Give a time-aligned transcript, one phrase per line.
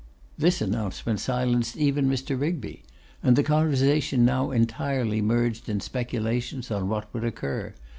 [0.35, 2.35] This announcement silenced even Mr.
[2.39, 2.81] Rigby,
[3.21, 7.75] and the conversation now entirely merged in speculations on what would occur.